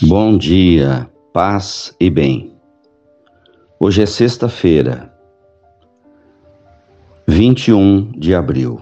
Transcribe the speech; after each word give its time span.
Bom 0.00 0.38
dia, 0.38 1.10
paz 1.32 1.92
e 1.98 2.08
bem. 2.08 2.54
Hoje 3.80 4.00
é 4.00 4.06
sexta-feira, 4.06 5.12
21 7.26 8.12
de 8.12 8.32
abril. 8.32 8.80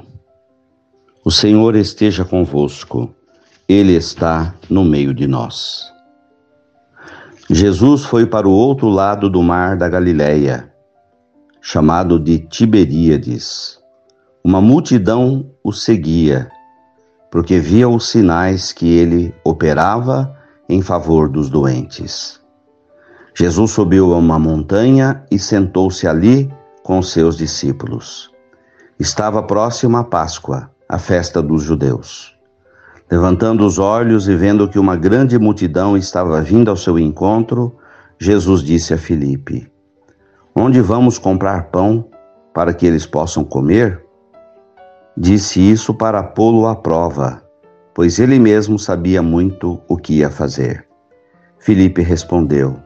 O 1.24 1.30
Senhor 1.30 1.74
esteja 1.74 2.22
convosco, 2.22 3.14
Ele 3.66 3.94
está 3.94 4.54
no 4.68 4.84
meio 4.84 5.14
de 5.14 5.26
nós. 5.26 5.90
Jesus 7.48 8.04
foi 8.04 8.26
para 8.26 8.46
o 8.46 8.52
outro 8.52 8.90
lado 8.90 9.30
do 9.30 9.42
mar 9.42 9.74
da 9.74 9.88
Galileia, 9.88 10.70
chamado 11.62 12.20
de 12.20 12.40
Tiberíades. 12.40 13.78
Uma 14.44 14.60
multidão 14.60 15.50
o 15.64 15.72
seguia, 15.72 16.50
porque 17.30 17.58
via 17.58 17.88
os 17.88 18.06
sinais 18.06 18.70
que 18.70 18.86
ele 18.86 19.34
operava 19.42 20.35
em 20.68 20.82
favor 20.82 21.28
dos 21.28 21.48
doentes. 21.48 22.40
Jesus 23.34 23.72
subiu 23.72 24.12
a 24.14 24.16
uma 24.16 24.38
montanha 24.38 25.24
e 25.30 25.38
sentou-se 25.38 26.06
ali 26.06 26.50
com 26.82 27.02
seus 27.02 27.36
discípulos. 27.36 28.30
Estava 28.98 29.42
próxima 29.42 30.00
a 30.00 30.04
Páscoa, 30.04 30.70
a 30.88 30.98
festa 30.98 31.42
dos 31.42 31.62
judeus. 31.62 32.34
Levantando 33.10 33.64
os 33.64 33.78
olhos 33.78 34.26
e 34.26 34.34
vendo 34.34 34.68
que 34.68 34.78
uma 34.78 34.96
grande 34.96 35.38
multidão 35.38 35.96
estava 35.96 36.40
vindo 36.40 36.70
ao 36.70 36.76
seu 36.76 36.98
encontro, 36.98 37.76
Jesus 38.18 38.62
disse 38.62 38.94
a 38.94 38.98
Filipe: 38.98 39.70
Onde 40.54 40.80
vamos 40.80 41.18
comprar 41.18 41.64
pão 41.70 42.08
para 42.54 42.72
que 42.72 42.86
eles 42.86 43.06
possam 43.06 43.44
comer? 43.44 44.02
Disse 45.16 45.60
isso 45.60 45.94
para 45.94 46.22
pô-lo 46.22 46.66
à 46.66 46.74
prova 46.74 47.45
pois 47.96 48.18
ele 48.18 48.38
mesmo 48.38 48.78
sabia 48.78 49.22
muito 49.22 49.80
o 49.88 49.96
que 49.96 50.18
ia 50.18 50.28
fazer. 50.28 50.86
Filipe 51.58 52.02
respondeu: 52.02 52.76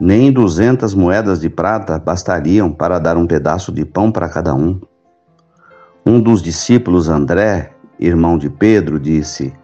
Nem 0.00 0.32
duzentas 0.32 0.94
moedas 0.94 1.40
de 1.40 1.48
prata 1.48 1.96
bastariam 1.96 2.72
para 2.72 2.98
dar 2.98 3.16
um 3.16 3.24
pedaço 3.24 3.70
de 3.70 3.84
pão 3.84 4.10
para 4.10 4.28
cada 4.28 4.52
um. 4.56 4.80
Um 6.04 6.20
dos 6.20 6.42
discípulos, 6.42 7.08
André, 7.08 7.70
irmão 8.00 8.36
de 8.36 8.50
Pedro, 8.50 8.98
disse: 8.98 9.54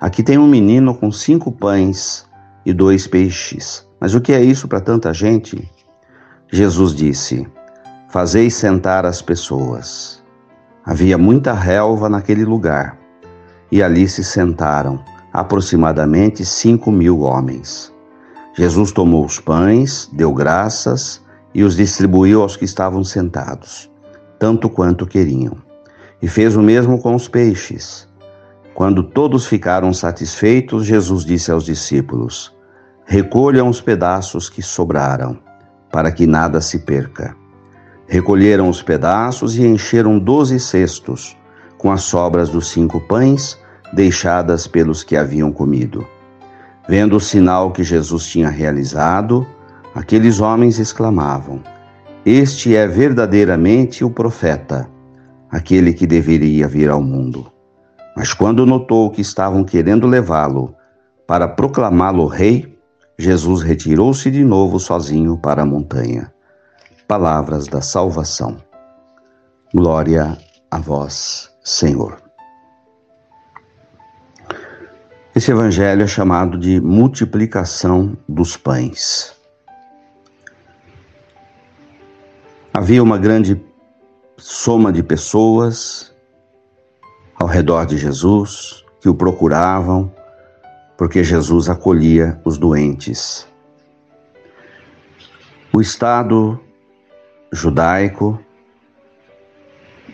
Aqui 0.00 0.20
tem 0.20 0.36
um 0.36 0.48
menino 0.48 0.96
com 0.96 1.12
cinco 1.12 1.52
pães 1.52 2.28
e 2.66 2.72
dois 2.72 3.06
peixes. 3.06 3.86
Mas 4.00 4.16
o 4.16 4.20
que 4.20 4.32
é 4.32 4.42
isso 4.42 4.66
para 4.66 4.80
tanta 4.80 5.14
gente? 5.14 5.70
Jesus 6.50 6.92
disse: 6.92 7.46
Fazei 8.08 8.50
sentar 8.50 9.06
as 9.06 9.22
pessoas. 9.22 10.20
Havia 10.84 11.16
muita 11.16 11.52
relva 11.52 12.08
naquele 12.08 12.44
lugar 12.44 12.99
e 13.70 13.82
ali 13.82 14.08
se 14.08 14.24
sentaram 14.24 15.00
aproximadamente 15.32 16.44
cinco 16.44 16.90
mil 16.90 17.20
homens. 17.20 17.92
Jesus 18.56 18.90
tomou 18.90 19.24
os 19.24 19.38
pães, 19.38 20.08
deu 20.12 20.34
graças 20.34 21.22
e 21.54 21.62
os 21.62 21.76
distribuiu 21.76 22.42
aos 22.42 22.56
que 22.56 22.64
estavam 22.64 23.04
sentados, 23.04 23.90
tanto 24.38 24.68
quanto 24.68 25.06
queriam. 25.06 25.56
E 26.20 26.28
fez 26.28 26.56
o 26.56 26.62
mesmo 26.62 27.00
com 27.00 27.14
os 27.14 27.28
peixes. 27.28 28.08
Quando 28.74 29.02
todos 29.02 29.46
ficaram 29.46 29.92
satisfeitos, 29.92 30.84
Jesus 30.84 31.24
disse 31.24 31.50
aos 31.50 31.64
discípulos: 31.64 32.52
Recolham 33.06 33.68
os 33.68 33.80
pedaços 33.80 34.50
que 34.50 34.62
sobraram, 34.62 35.38
para 35.90 36.12
que 36.12 36.26
nada 36.26 36.60
se 36.60 36.80
perca. 36.80 37.36
Recolheram 38.06 38.68
os 38.68 38.82
pedaços 38.82 39.56
e 39.56 39.64
encheram 39.66 40.18
doze 40.18 40.58
cestos 40.58 41.36
com 41.80 41.90
as 41.90 42.02
sobras 42.02 42.50
dos 42.50 42.68
cinco 42.68 43.00
pães 43.00 43.58
deixadas 43.94 44.66
pelos 44.66 45.02
que 45.02 45.16
haviam 45.16 45.50
comido. 45.50 46.06
Vendo 46.86 47.16
o 47.16 47.20
sinal 47.20 47.70
que 47.70 47.82
Jesus 47.82 48.26
tinha 48.26 48.50
realizado, 48.50 49.46
aqueles 49.94 50.40
homens 50.40 50.78
exclamavam: 50.78 51.62
Este 52.24 52.76
é 52.76 52.86
verdadeiramente 52.86 54.04
o 54.04 54.10
profeta, 54.10 54.88
aquele 55.50 55.94
que 55.94 56.06
deveria 56.06 56.68
vir 56.68 56.90
ao 56.90 57.02
mundo. 57.02 57.50
Mas 58.14 58.34
quando 58.34 58.66
notou 58.66 59.10
que 59.10 59.22
estavam 59.22 59.64
querendo 59.64 60.06
levá-lo 60.06 60.74
para 61.26 61.48
proclamá-lo 61.48 62.26
rei, 62.26 62.78
Jesus 63.18 63.62
retirou-se 63.62 64.30
de 64.30 64.44
novo 64.44 64.78
sozinho 64.78 65.38
para 65.38 65.62
a 65.62 65.66
montanha. 65.66 66.30
Palavras 67.08 67.66
da 67.66 67.80
salvação. 67.80 68.58
Glória 69.72 70.36
a 70.70 70.78
vós, 70.78 71.49
Senhor. 71.70 72.20
Esse 75.34 75.52
evangelho 75.52 76.02
é 76.02 76.06
chamado 76.06 76.58
de 76.58 76.80
multiplicação 76.80 78.16
dos 78.28 78.56
pães. 78.56 79.32
Havia 82.74 83.02
uma 83.02 83.16
grande 83.16 83.62
soma 84.36 84.92
de 84.92 85.02
pessoas 85.02 86.12
ao 87.36 87.46
redor 87.46 87.86
de 87.86 87.96
Jesus 87.96 88.84
que 89.00 89.08
o 89.08 89.14
procuravam, 89.14 90.12
porque 90.98 91.22
Jesus 91.22 91.68
acolhia 91.68 92.40
os 92.44 92.58
doentes. 92.58 93.46
O 95.72 95.80
Estado 95.80 96.60
judaico 97.52 98.38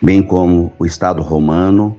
bem 0.01 0.21
como 0.21 0.73
o 0.77 0.85
Estado 0.85 1.21
romano, 1.21 1.97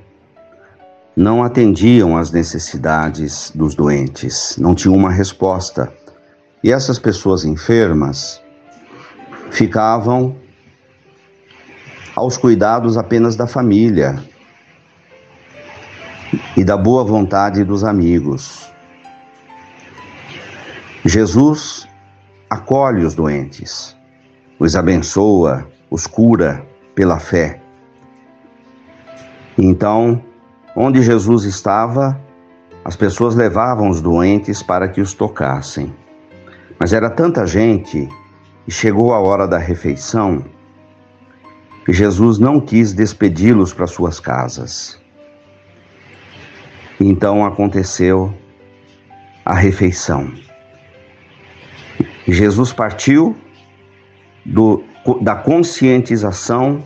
não 1.16 1.42
atendiam 1.42 2.16
às 2.16 2.30
necessidades 2.30 3.50
dos 3.54 3.74
doentes, 3.74 4.56
não 4.56 4.74
tinham 4.74 4.94
uma 4.94 5.10
resposta. 5.10 5.92
E 6.62 6.70
essas 6.70 6.98
pessoas 6.98 7.44
enfermas 7.44 8.40
ficavam 9.50 10.36
aos 12.14 12.36
cuidados 12.36 12.96
apenas 12.96 13.36
da 13.36 13.46
família 13.46 14.22
e 16.56 16.64
da 16.64 16.76
boa 16.76 17.04
vontade 17.04 17.64
dos 17.64 17.84
amigos. 17.84 18.68
Jesus 21.04 21.88
acolhe 22.50 23.04
os 23.04 23.14
doentes, 23.14 23.96
os 24.58 24.76
abençoa, 24.76 25.66
os 25.90 26.06
cura 26.06 26.66
pela 26.94 27.18
fé. 27.18 27.60
Então, 29.58 30.22
onde 30.76 31.02
Jesus 31.02 31.42
estava, 31.42 32.18
as 32.84 32.94
pessoas 32.94 33.34
levavam 33.34 33.90
os 33.90 34.00
doentes 34.00 34.62
para 34.62 34.88
que 34.88 35.00
os 35.00 35.12
tocassem. 35.12 35.92
Mas 36.78 36.92
era 36.92 37.10
tanta 37.10 37.44
gente 37.44 38.08
e 38.66 38.70
chegou 38.70 39.12
a 39.12 39.18
hora 39.18 39.48
da 39.48 39.58
refeição 39.58 40.44
que 41.84 41.92
Jesus 41.92 42.38
não 42.38 42.60
quis 42.60 42.92
despedi-los 42.92 43.72
para 43.72 43.86
suas 43.86 44.20
casas. 44.20 45.00
Então 47.00 47.44
aconteceu 47.44 48.32
a 49.44 49.54
refeição. 49.54 50.32
Jesus 52.26 52.72
partiu 52.72 53.34
do, 54.44 54.84
da 55.22 55.34
conscientização 55.34 56.84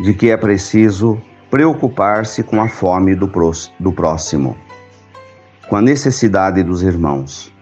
de 0.00 0.12
que 0.12 0.30
é 0.30 0.36
preciso 0.36 1.22
preocupar-se 1.50 2.42
com 2.42 2.60
a 2.60 2.68
fome 2.68 3.14
do, 3.14 3.30
do 3.80 3.92
próximo, 3.92 4.56
com 5.68 5.76
a 5.76 5.82
necessidade 5.82 6.62
dos 6.62 6.82
irmãos, 6.82 7.52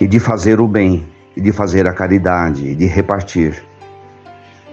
e 0.00 0.06
de 0.06 0.20
fazer 0.20 0.60
o 0.60 0.68
bem, 0.68 1.06
e 1.36 1.40
de 1.40 1.52
fazer 1.52 1.88
a 1.88 1.92
caridade, 1.92 2.68
e 2.68 2.74
de 2.74 2.86
repartir. 2.86 3.64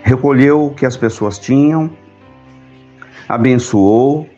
Recolheu 0.04 0.68
o 0.68 0.74
que 0.74 0.86
as 0.86 0.95
pessoas 0.95 1.38
tinham, 1.39 1.89
abençoou, 3.27 4.30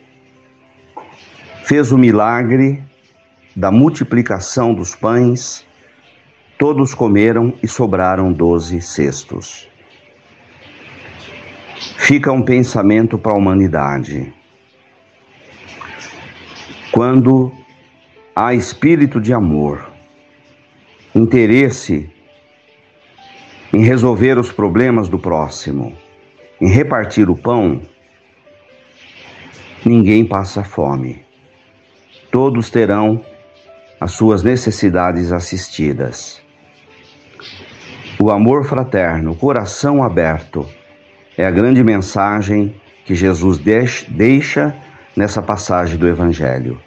fez 1.64 1.92
o 1.92 1.98
milagre 1.98 2.82
da 3.54 3.70
multiplicação 3.70 4.74
dos 4.74 4.94
pães, 4.94 5.64
todos 6.58 6.94
comeram 6.94 7.54
e 7.62 7.68
sobraram 7.68 8.32
doze 8.32 8.80
cestos 8.80 9.69
fica 12.00 12.32
um 12.32 12.42
pensamento 12.42 13.18
para 13.18 13.32
a 13.32 13.36
humanidade. 13.36 14.32
Quando 16.90 17.52
há 18.34 18.52
espírito 18.54 19.20
de 19.20 19.32
amor, 19.32 19.88
interesse 21.14 22.10
em 23.72 23.84
resolver 23.84 24.38
os 24.38 24.50
problemas 24.50 25.08
do 25.08 25.18
próximo, 25.18 25.94
em 26.60 26.68
repartir 26.68 27.30
o 27.30 27.36
pão, 27.36 27.82
ninguém 29.84 30.24
passa 30.24 30.64
fome. 30.64 31.22
Todos 32.32 32.70
terão 32.70 33.24
as 34.00 34.12
suas 34.12 34.42
necessidades 34.42 35.30
assistidas. 35.30 36.42
O 38.18 38.30
amor 38.30 38.64
fraterno, 38.64 39.36
coração 39.36 40.02
aberto, 40.02 40.66
é 41.40 41.46
a 41.46 41.50
grande 41.50 41.82
mensagem 41.82 42.74
que 43.02 43.14
Jesus 43.14 43.56
deixa 43.56 44.76
nessa 45.16 45.40
passagem 45.40 45.96
do 45.96 46.06
Evangelho. 46.06 46.78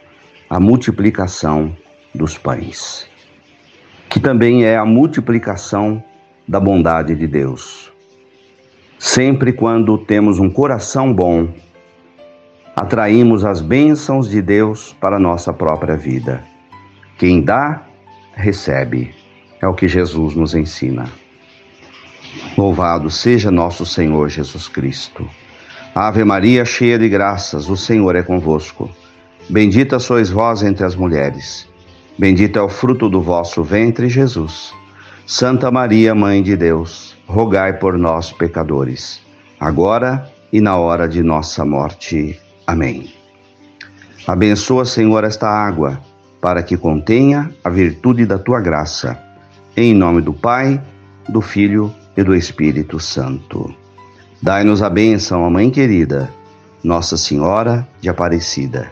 A 0.47 0.59
multiplicação 0.59 1.75
dos 2.13 2.38
pães, 2.38 3.09
que 4.07 4.19
também 4.19 4.63
é 4.63 4.77
a 4.77 4.85
multiplicação 4.85 6.03
da 6.47 6.59
bondade 6.59 7.15
de 7.15 7.25
Deus. 7.25 7.91
Sempre 9.00 9.51
quando 9.51 9.97
temos 9.97 10.38
um 10.38 10.51
coração 10.51 11.11
bom, 11.11 11.49
atraímos 12.75 13.44
as 13.44 13.59
bênçãos 13.59 14.29
de 14.29 14.39
Deus 14.39 14.95
para 15.01 15.15
a 15.15 15.19
nossa 15.19 15.51
própria 15.51 15.97
vida. 15.97 16.44
Quem 17.17 17.41
dá, 17.41 17.81
recebe. 18.35 19.15
É 19.59 19.67
o 19.67 19.73
que 19.73 19.88
Jesus 19.88 20.35
nos 20.35 20.53
ensina. 20.53 21.22
Louvado 22.57 23.09
seja 23.09 23.51
nosso 23.51 23.85
Senhor 23.85 24.30
Jesus 24.30 24.68
Cristo. 24.68 25.27
Ave 25.95 26.24
Maria, 26.24 26.65
cheia 26.65 26.97
de 26.97 27.07
graças, 27.07 27.69
o 27.69 27.77
Senhor 27.77 28.15
é 28.15 28.24
convosco. 28.24 28.89
Bendita 29.50 30.00
sois 30.00 30.30
vós 30.30 30.63
entre 30.63 30.85
as 30.85 30.95
mulheres. 30.95 31.68
Bendito 32.18 32.57
é 32.57 32.62
o 32.62 32.69
fruto 32.69 33.09
do 33.09 33.21
vosso 33.21 33.63
ventre, 33.63 34.09
Jesus. 34.09 34.74
Santa 35.25 35.71
Maria, 35.71 36.13
Mãe 36.15 36.41
de 36.41 36.56
Deus, 36.56 37.15
rogai 37.27 37.74
por 37.74 37.97
nós, 37.97 38.31
pecadores, 38.31 39.21
agora 39.59 40.31
e 40.51 40.59
na 40.59 40.77
hora 40.77 41.07
de 41.07 41.24
nossa 41.24 41.63
morte. 41.65 42.39
Amém. 42.65 43.13
Abençoa, 44.27 44.85
Senhor, 44.85 45.24
esta 45.24 45.47
água, 45.47 46.00
para 46.39 46.63
que 46.63 46.77
contenha 46.77 47.51
a 47.63 47.69
virtude 47.69 48.25
da 48.25 48.38
tua 48.38 48.59
graça. 48.62 49.18
Em 49.75 49.94
nome 49.94 50.21
do 50.21 50.33
Pai, 50.33 50.81
do 51.27 51.41
Filho 51.41 51.94
e 52.15 52.24
do 52.24 52.36
Espírito 52.36 53.00
Santo. 53.00 53.74
Dai-nos 54.42 54.81
a 54.81 54.89
bênção, 54.89 55.45
a 55.45 55.50
Mãe 55.50 55.69
querida, 55.69 56.30
Nossa 56.83 57.18
Senhora 57.18 57.88
de 58.01 58.10
Aparecida. 58.10 58.92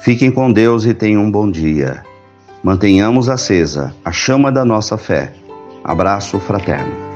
Fiquem 0.00 0.30
com 0.30 0.52
Deus 0.52 0.84
e 0.84 0.94
tenham 0.94 1.22
um 1.22 1.30
bom 1.30 1.50
dia. 1.50 2.02
Mantenhamos 2.62 3.28
acesa 3.28 3.94
a 4.04 4.12
chama 4.12 4.52
da 4.52 4.64
nossa 4.64 4.96
fé. 4.96 5.32
Abraço 5.82 6.38
fraterno. 6.38 7.07